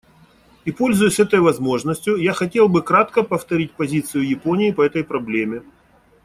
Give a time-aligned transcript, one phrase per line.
[0.65, 5.61] И пользуясь этой возможностью, я хотел бы кратко повторить позицию Японии по этой проблеме.